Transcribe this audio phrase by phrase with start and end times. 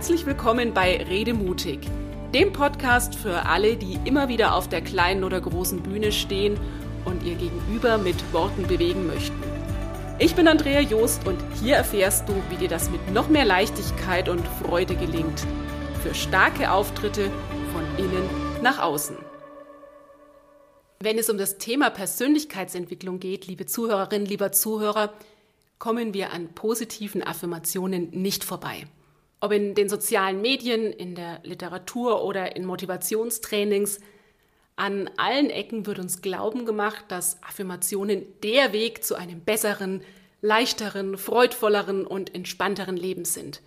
[0.00, 1.80] Herzlich willkommen bei Rede mutig,
[2.32, 6.58] dem Podcast für alle, die immer wieder auf der kleinen oder großen Bühne stehen
[7.04, 9.36] und ihr Gegenüber mit Worten bewegen möchten.
[10.18, 14.30] Ich bin Andrea Joost und hier erfährst du, wie dir das mit noch mehr Leichtigkeit
[14.30, 15.46] und Freude gelingt.
[16.02, 17.30] Für starke Auftritte
[17.74, 19.18] von innen nach außen.
[21.00, 25.12] Wenn es um das Thema Persönlichkeitsentwicklung geht, liebe Zuhörerinnen, lieber Zuhörer,
[25.78, 28.86] kommen wir an positiven Affirmationen nicht vorbei.
[29.40, 34.00] Ob in den sozialen Medien, in der Literatur oder in Motivationstrainings,
[34.76, 40.02] an allen Ecken wird uns Glauben gemacht, dass Affirmationen der Weg zu einem besseren,
[40.42, 43.60] leichteren, freudvolleren und entspannteren Leben sind.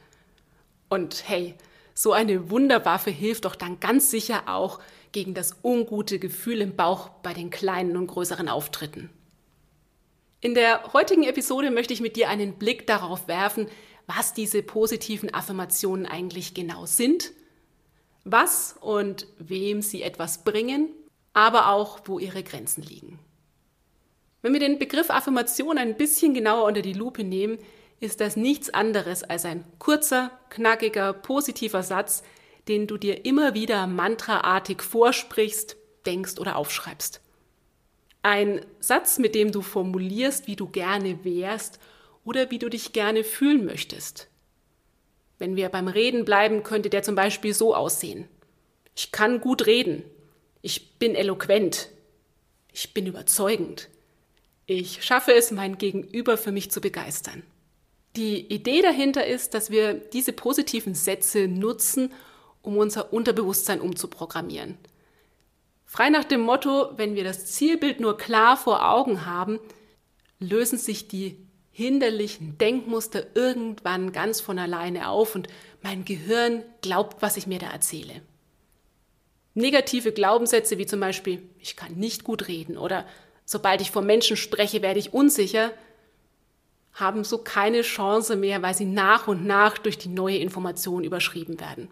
[0.90, 1.56] Und hey,
[1.94, 4.80] so eine Wunderwaffe hilft doch dann ganz sicher auch
[5.12, 9.10] gegen das ungute Gefühl im Bauch bei den kleinen und größeren Auftritten.
[10.42, 13.68] In der heutigen Episode möchte ich mit dir einen Blick darauf werfen,
[14.08, 17.32] was diese positiven Affirmationen eigentlich genau sind,
[18.24, 20.90] was und wem sie etwas bringen,
[21.34, 23.20] aber auch wo ihre Grenzen liegen.
[24.42, 27.58] Wenn wir den Begriff Affirmation ein bisschen genauer unter die Lupe nehmen,
[28.00, 32.24] ist das nichts anderes als ein kurzer, knackiger, positiver Satz,
[32.68, 37.22] den du dir immer wieder mantraartig vorsprichst, denkst oder aufschreibst.
[38.22, 41.80] Ein Satz, mit dem du formulierst, wie du gerne wärst
[42.24, 44.28] oder wie du dich gerne fühlen möchtest.
[45.40, 48.28] Wenn wir beim Reden bleiben, könnte der zum Beispiel so aussehen.
[48.96, 50.04] Ich kann gut reden.
[50.62, 51.90] Ich bin eloquent.
[52.72, 53.90] Ich bin überzeugend.
[54.66, 57.44] Ich schaffe es, mein Gegenüber für mich zu begeistern.
[58.16, 62.14] Die Idee dahinter ist, dass wir diese positiven Sätze nutzen,
[62.62, 64.78] um unser Unterbewusstsein umzuprogrammieren.
[65.86, 69.60] Frei nach dem Motto, wenn wir das Zielbild nur klar vor Augen haben,
[70.40, 71.38] lösen sich die
[71.74, 75.48] hinderlichen Denkmuster irgendwann ganz von alleine auf und
[75.82, 78.22] mein Gehirn glaubt, was ich mir da erzähle.
[79.56, 83.06] Negative Glaubenssätze wie zum Beispiel, ich kann nicht gut reden oder
[83.44, 85.72] sobald ich vor Menschen spreche, werde ich unsicher,
[86.94, 91.60] haben so keine Chance mehr, weil sie nach und nach durch die neue Information überschrieben
[91.60, 91.90] werden.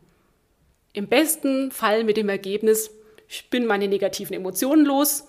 [0.93, 2.91] Im besten Fall mit dem Ergebnis,
[3.27, 5.23] ich bin meine negativen Emotionen los,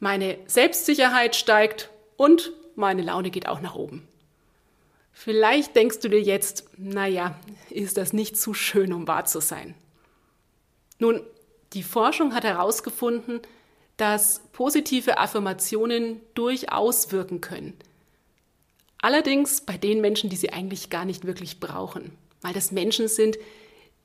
[0.00, 4.06] meine Selbstsicherheit steigt und meine Laune geht auch nach oben.
[5.12, 7.38] Vielleicht denkst du dir jetzt, naja,
[7.70, 9.74] ist das nicht zu schön, um wahr zu sein.
[10.98, 11.20] Nun,
[11.74, 13.40] die Forschung hat herausgefunden,
[13.96, 17.74] dass positive Affirmationen durchaus wirken können.
[18.98, 23.36] Allerdings bei den Menschen, die sie eigentlich gar nicht wirklich brauchen, weil das Menschen sind,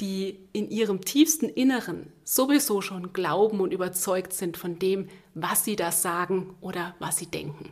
[0.02, 5.76] die in ihrem tiefsten Inneren sowieso schon glauben und überzeugt sind von dem, was sie
[5.76, 7.72] da sagen oder was sie denken.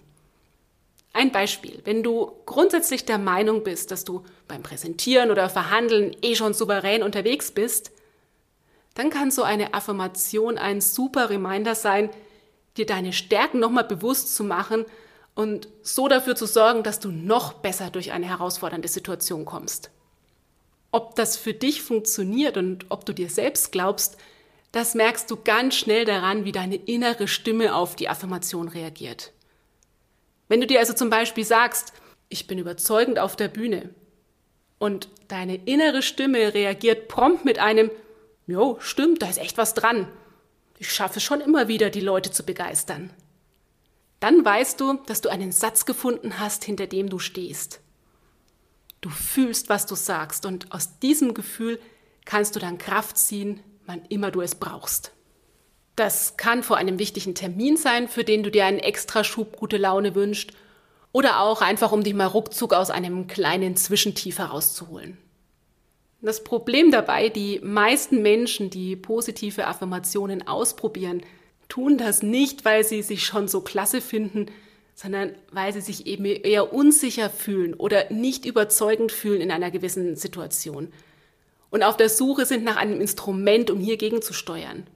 [1.15, 1.79] Ein Beispiel.
[1.85, 7.03] Wenn du grundsätzlich der Meinung bist, dass du beim Präsentieren oder Verhandeln eh schon souverän
[7.03, 7.93] unterwegs bist,
[8.95, 12.09] dann kann so eine Affirmation ein super Reminder sein,
[12.75, 14.83] dir deine Stärken nochmal bewusst zu machen
[15.35, 19.91] und so dafür zu sorgen, dass du noch besser durch eine herausfordernde Situation kommst.
[20.91, 24.17] Ob das für dich funktioniert und ob du dir selbst glaubst,
[24.73, 29.31] das merkst du ganz schnell daran, wie deine innere Stimme auf die Affirmation reagiert.
[30.47, 31.93] Wenn du dir also zum Beispiel sagst,
[32.29, 33.89] ich bin überzeugend auf der Bühne
[34.77, 37.89] und deine innere Stimme reagiert prompt mit einem,
[38.47, 40.07] jo, stimmt, da ist echt was dran.
[40.77, 43.11] Ich schaffe schon immer wieder, die Leute zu begeistern.
[44.19, 47.79] Dann weißt du, dass du einen Satz gefunden hast, hinter dem du stehst.
[49.01, 51.79] Du fühlst, was du sagst und aus diesem Gefühl
[52.25, 55.11] kannst du dann Kraft ziehen, wann immer du es brauchst.
[55.95, 59.77] Das kann vor einem wichtigen Termin sein, für den du dir einen extra Schub gute
[59.77, 60.51] Laune wünschst
[61.11, 65.17] oder auch einfach, um dich mal ruckzuck aus einem kleinen Zwischentief herauszuholen.
[66.21, 71.21] Das Problem dabei, die meisten Menschen, die positive Affirmationen ausprobieren,
[71.69, 74.47] tun das nicht, weil sie sich schon so klasse finden,
[74.95, 80.15] sondern weil sie sich eben eher unsicher fühlen oder nicht überzeugend fühlen in einer gewissen
[80.15, 80.91] Situation
[81.75, 84.87] und auf der Suche sind nach einem Instrument, um hier gegenzusteuern.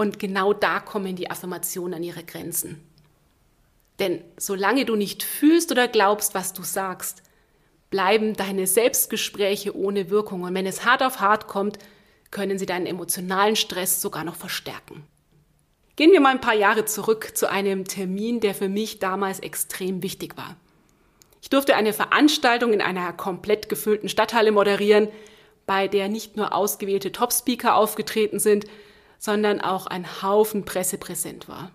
[0.00, 2.82] Und genau da kommen die Affirmationen an ihre Grenzen.
[3.98, 7.22] Denn solange du nicht fühlst oder glaubst, was du sagst,
[7.90, 10.44] bleiben deine Selbstgespräche ohne Wirkung.
[10.44, 11.78] Und wenn es hart auf hart kommt,
[12.30, 15.04] können sie deinen emotionalen Stress sogar noch verstärken.
[15.96, 20.02] Gehen wir mal ein paar Jahre zurück zu einem Termin, der für mich damals extrem
[20.02, 20.56] wichtig war.
[21.42, 25.08] Ich durfte eine Veranstaltung in einer komplett gefüllten Stadthalle moderieren,
[25.66, 28.64] bei der nicht nur ausgewählte Topspeaker aufgetreten sind,
[29.20, 31.70] sondern auch ein Haufen Presse präsent war.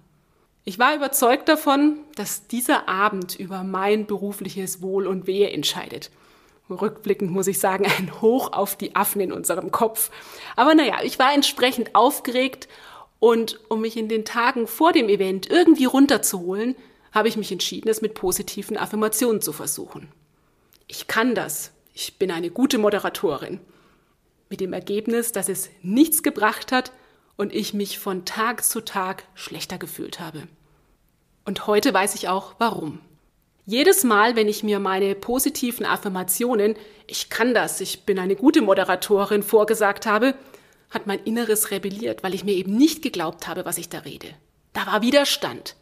[0.66, 6.10] Ich war überzeugt davon, dass dieser Abend über mein berufliches Wohl und Wehe entscheidet.
[6.68, 10.10] rückblickend muss ich sagen, ein Hoch auf die Affen in unserem Kopf.
[10.56, 12.68] Aber naja, ich war entsprechend aufgeregt
[13.20, 16.76] und um mich in den Tagen vor dem Event irgendwie runterzuholen,
[17.12, 20.10] habe ich mich entschieden, es mit positiven Affirmationen zu versuchen.
[20.88, 21.72] Ich kann das.
[21.94, 23.60] Ich bin eine gute Moderatorin.
[24.50, 26.92] Mit dem Ergebnis, dass es nichts gebracht hat
[27.38, 30.48] und ich mich von Tag zu Tag schlechter gefühlt habe.
[31.44, 33.00] Und heute weiß ich auch warum.
[33.66, 36.76] Jedes Mal, wenn ich mir meine positiven Affirmationen,
[37.08, 40.36] ich kann das, ich bin eine gute Moderatorin, vorgesagt habe,
[40.92, 44.28] hat mein Inneres rebelliert, weil ich mir eben nicht geglaubt habe, was ich da rede.
[44.74, 45.76] Da war Widerstand.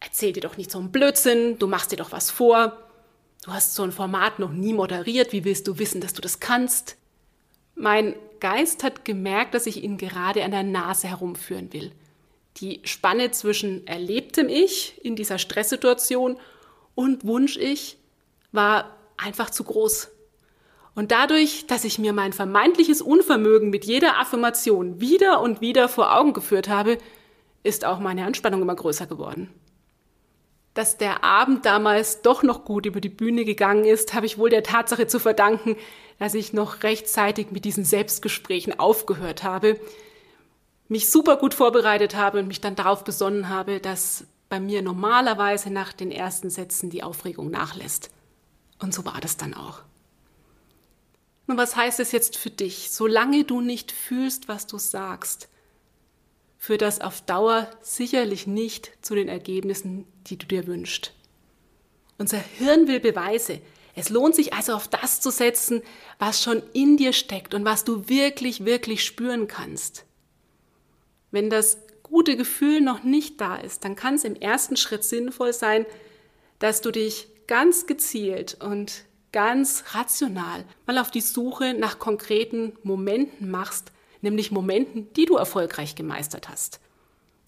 [0.00, 2.76] Erzähl dir doch nicht so einen Blödsinn, du machst dir doch was vor.
[3.44, 6.40] Du hast so ein Format noch nie moderiert, wie willst du wissen, dass du das
[6.40, 6.96] kannst?
[7.74, 11.92] Mein Geist hat gemerkt, dass ich ihn gerade an der Nase herumführen will.
[12.56, 16.38] Die Spanne zwischen erlebtem Ich in dieser Stresssituation
[16.94, 17.96] und Wunsch-Ich
[18.52, 20.10] war einfach zu groß.
[20.94, 26.16] Und dadurch, dass ich mir mein vermeintliches Unvermögen mit jeder Affirmation wieder und wieder vor
[26.16, 26.98] Augen geführt habe,
[27.62, 29.48] ist auch meine Anspannung immer größer geworden.
[30.74, 34.50] Dass der Abend damals doch noch gut über die Bühne gegangen ist, habe ich wohl
[34.50, 35.76] der Tatsache zu verdanken,
[36.18, 39.80] dass ich noch rechtzeitig mit diesen Selbstgesprächen aufgehört habe,
[40.88, 45.70] mich super gut vorbereitet habe und mich dann darauf besonnen habe, dass bei mir normalerweise
[45.70, 48.10] nach den ersten Sätzen die Aufregung nachlässt.
[48.80, 49.82] Und so war das dann auch.
[51.46, 52.90] Nun, was heißt es jetzt für dich?
[52.90, 55.48] Solange du nicht fühlst, was du sagst,
[56.60, 61.14] führt das auf Dauer sicherlich nicht zu den Ergebnissen, die du dir wünschst.
[62.18, 63.62] Unser Hirn will Beweise.
[63.96, 65.82] Es lohnt sich also auf das zu setzen,
[66.18, 70.04] was schon in dir steckt und was du wirklich, wirklich spüren kannst.
[71.30, 75.54] Wenn das gute Gefühl noch nicht da ist, dann kann es im ersten Schritt sinnvoll
[75.54, 75.86] sein,
[76.58, 83.50] dass du dich ganz gezielt und ganz rational mal auf die Suche nach konkreten Momenten
[83.50, 83.92] machst,
[84.22, 86.80] nämlich Momenten, die du erfolgreich gemeistert hast.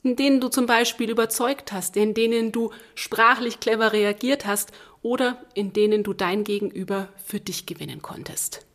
[0.02, 4.72] In denen du zum Beispiel überzeugt hast, in denen du sprachlich clever reagiert hast
[5.02, 8.66] oder in denen du dein Gegenüber für dich gewinnen konntest.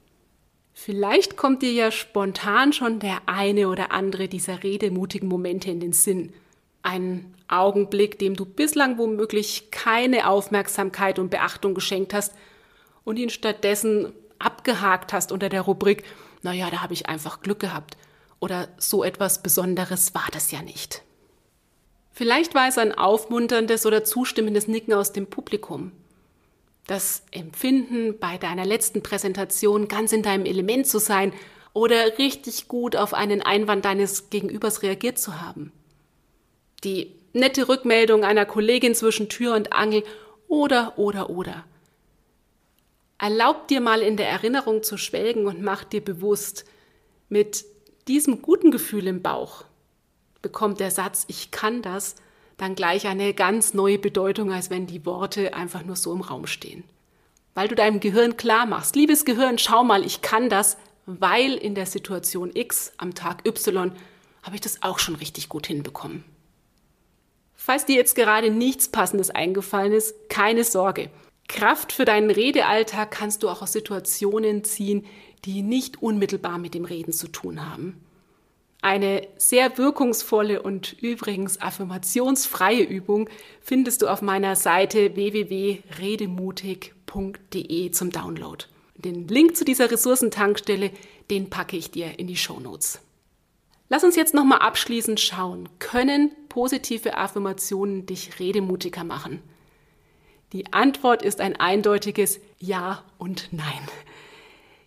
[0.73, 5.91] Vielleicht kommt dir ja spontan schon der eine oder andere dieser redemutigen Momente in den
[5.91, 6.33] Sinn.
[6.83, 12.35] Ein Augenblick, dem du bislang womöglich keine Aufmerksamkeit und Beachtung geschenkt hast
[13.03, 16.03] und ihn stattdessen abgehakt hast unter der Rubrik,
[16.41, 17.97] naja, da habe ich einfach Glück gehabt.
[18.39, 21.01] Oder so etwas Besonderes war das ja nicht.
[22.11, 25.91] Vielleicht war es ein aufmunterndes oder zustimmendes Nicken aus dem Publikum
[26.87, 31.33] das Empfinden, bei deiner letzten Präsentation ganz in deinem Element zu sein
[31.73, 35.71] oder richtig gut auf einen Einwand deines Gegenübers reagiert zu haben.
[36.83, 40.03] Die nette Rückmeldung einer Kollegin zwischen Tür und Angel
[40.47, 41.65] oder, oder, oder.
[43.17, 46.65] Erlaub dir mal in der Erinnerung zu schwelgen und mach dir bewusst,
[47.29, 47.65] mit
[48.07, 49.65] diesem guten Gefühl im Bauch
[50.41, 52.15] bekommt der Satz Ich kann das
[52.57, 56.47] dann gleich eine ganz neue Bedeutung, als wenn die Worte einfach nur so im Raum
[56.47, 56.83] stehen.
[57.53, 61.75] Weil du deinem Gehirn klar machst, liebes Gehirn, schau mal, ich kann das, weil in
[61.75, 63.91] der Situation X am Tag Y
[64.43, 66.23] habe ich das auch schon richtig gut hinbekommen.
[67.55, 71.09] Falls dir jetzt gerade nichts Passendes eingefallen ist, keine Sorge.
[71.47, 75.05] Kraft für deinen Redealltag kannst du auch aus Situationen ziehen,
[75.45, 78.01] die nicht unmittelbar mit dem Reden zu tun haben.
[78.81, 83.29] Eine sehr wirkungsvolle und übrigens affirmationsfreie Übung
[83.61, 88.65] findest du auf meiner Seite www.redemutig.de zum Download.
[88.95, 90.91] Den Link zu dieser Ressourcentankstelle,
[91.29, 93.01] den packe ich dir in die Show Notes.
[93.89, 95.69] Lass uns jetzt nochmal abschließend schauen.
[95.79, 99.41] Können positive Affirmationen dich redemutiger machen?
[100.53, 103.87] Die Antwort ist ein eindeutiges Ja und Nein.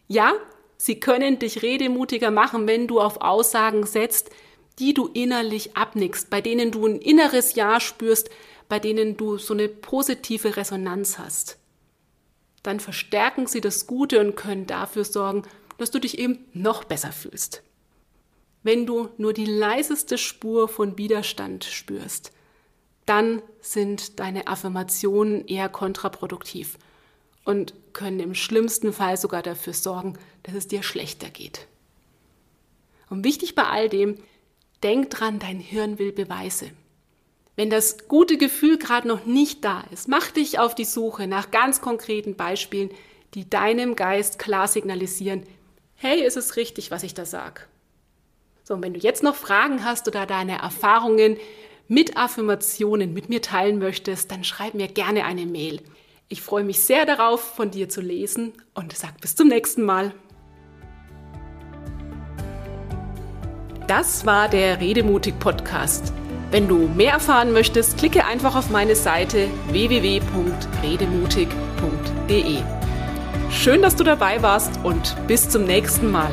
[0.08, 0.34] Ja,
[0.82, 4.30] Sie können dich redemutiger machen, wenn du auf Aussagen setzt,
[4.78, 8.30] die du innerlich abnickst, bei denen du ein inneres Ja spürst,
[8.70, 11.58] bei denen du so eine positive Resonanz hast.
[12.62, 15.42] Dann verstärken sie das Gute und können dafür sorgen,
[15.76, 17.62] dass du dich eben noch besser fühlst.
[18.62, 22.32] Wenn du nur die leiseste Spur von Widerstand spürst,
[23.10, 26.78] dann sind deine Affirmationen eher kontraproduktiv
[27.44, 31.66] und können im schlimmsten Fall sogar dafür sorgen, dass es dir schlechter geht.
[33.08, 34.14] Und wichtig bei all dem,
[34.84, 36.70] denk dran, dein Hirn will Beweise.
[37.56, 41.50] Wenn das gute Gefühl gerade noch nicht da ist, mach dich auf die Suche nach
[41.50, 42.90] ganz konkreten Beispielen,
[43.34, 45.42] die deinem Geist klar signalisieren,
[45.96, 47.62] hey, ist es richtig, was ich da sage?
[48.62, 51.38] So, und wenn du jetzt noch Fragen hast oder deine Erfahrungen
[51.90, 55.82] mit Affirmationen mit mir teilen möchtest, dann schreib mir gerne eine Mail
[56.28, 60.14] Ich freue mich sehr darauf, von dir zu lesen und sag bis zum nächsten Mal.
[63.88, 66.12] Das war der Redemutig Podcast.
[66.52, 72.59] Wenn du mehr erfahren möchtest, klicke einfach auf meine Seite www.redemutig.de.
[73.50, 76.30] Schön, dass du dabei warst und bis zum nächsten Mal.